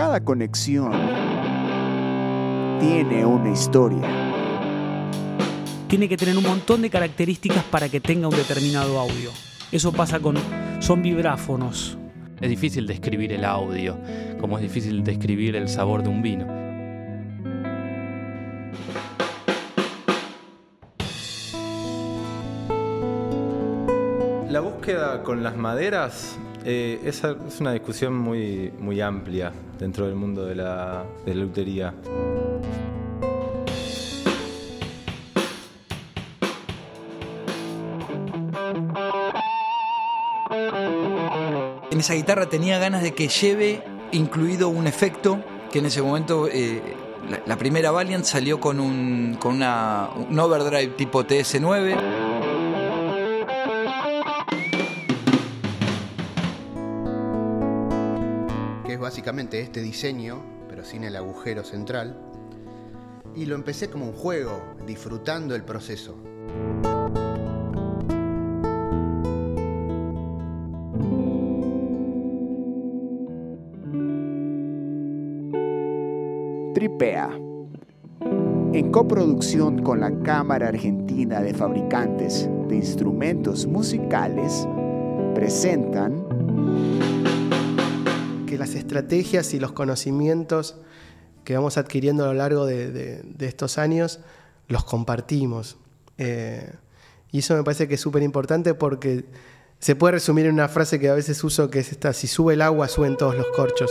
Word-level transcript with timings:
cada 0.00 0.24
conexión 0.24 0.92
tiene 2.80 3.22
una 3.26 3.50
historia. 3.50 4.00
Tiene 5.88 6.08
que 6.08 6.16
tener 6.16 6.38
un 6.38 6.42
montón 6.42 6.80
de 6.80 6.88
características 6.88 7.62
para 7.64 7.90
que 7.90 8.00
tenga 8.00 8.26
un 8.26 8.34
determinado 8.34 8.98
audio. 8.98 9.30
Eso 9.70 9.92
pasa 9.92 10.18
con... 10.18 10.38
son 10.78 11.02
vibráfonos. 11.02 11.98
Es 12.40 12.48
difícil 12.48 12.86
describir 12.86 13.30
el 13.34 13.44
audio, 13.44 13.98
como 14.40 14.56
es 14.56 14.62
difícil 14.62 15.04
describir 15.04 15.54
el 15.54 15.68
sabor 15.68 16.02
de 16.02 16.08
un 16.08 16.22
vino. 16.22 16.46
La 24.48 24.60
búsqueda 24.60 25.22
con 25.22 25.42
las 25.42 25.58
maderas 25.58 26.38
eh, 26.64 27.00
es, 27.04 27.22
es 27.24 27.60
una 27.60 27.72
discusión 27.72 28.16
muy, 28.16 28.72
muy 28.78 29.00
amplia 29.00 29.52
dentro 29.78 30.06
del 30.06 30.14
mundo 30.14 30.44
de 30.44 30.54
la, 30.54 31.04
de 31.24 31.34
la 31.34 31.40
lutería. 31.42 31.94
En 41.90 41.98
esa 41.98 42.14
guitarra 42.14 42.48
tenía 42.48 42.78
ganas 42.78 43.02
de 43.02 43.12
que 43.12 43.28
lleve 43.28 43.82
incluido 44.12 44.68
un 44.68 44.86
efecto 44.86 45.42
que 45.70 45.80
en 45.80 45.86
ese 45.86 46.02
momento 46.02 46.48
eh, 46.48 46.80
la, 47.28 47.40
la 47.46 47.56
primera 47.56 47.90
Valiant 47.90 48.24
salió 48.24 48.60
con 48.60 48.80
un, 48.80 49.36
con 49.38 49.56
una, 49.56 50.08
un 50.28 50.38
overdrive 50.38 50.94
tipo 50.96 51.24
TS9. 51.24 52.29
Que 58.90 58.94
es 58.94 59.00
básicamente 59.00 59.60
este 59.60 59.82
diseño, 59.82 60.42
pero 60.68 60.84
sin 60.84 61.04
el 61.04 61.14
agujero 61.14 61.62
central. 61.62 62.18
Y 63.36 63.46
lo 63.46 63.54
empecé 63.54 63.88
como 63.88 64.06
un 64.06 64.12
juego, 64.12 64.74
disfrutando 64.84 65.54
el 65.54 65.62
proceso. 65.62 66.16
Tripea. 76.74 77.30
En 78.72 78.90
coproducción 78.90 79.84
con 79.84 80.00
la 80.00 80.20
Cámara 80.24 80.66
Argentina 80.66 81.40
de 81.40 81.54
Fabricantes 81.54 82.50
de 82.66 82.74
Instrumentos 82.74 83.68
Musicales, 83.68 84.66
presentan 85.36 86.99
las 88.60 88.74
estrategias 88.74 89.54
y 89.54 89.58
los 89.58 89.72
conocimientos 89.72 90.76
que 91.44 91.54
vamos 91.56 91.78
adquiriendo 91.78 92.24
a 92.24 92.26
lo 92.28 92.34
largo 92.34 92.66
de, 92.66 93.24
estos 93.40 93.78
años 93.78 94.20
los 94.68 94.84
compartimos. 94.84 95.78
Eh, 96.18 96.70
y 97.32 97.38
eso 97.38 97.56
me 97.56 97.64
parece 97.64 97.88
que 97.88 97.94
es 97.94 98.00
súper 98.00 98.22
importante 98.22 98.74
porque 98.74 99.24
se 99.78 99.96
puede 99.96 100.12
resumir 100.12 100.44
en 100.44 100.52
una 100.52 100.68
frase 100.68 101.00
que 101.00 101.08
a 101.08 101.14
veces 101.14 101.42
uso 101.42 101.70
que 101.70 101.78
es 101.78 101.90
esta, 101.90 102.12
si 102.12 102.26
sube 102.26 102.52
el 102.52 102.60
agua, 102.60 102.86
suben 102.86 103.16
todos 103.16 103.34
los 103.34 103.46
corchos. 103.46 103.90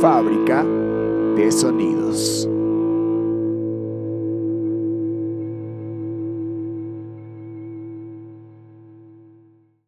Fábrica 0.00 0.64
de 1.36 1.52
Sonidos. 1.52 2.48